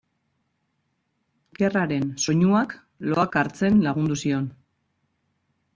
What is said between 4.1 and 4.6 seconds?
zion.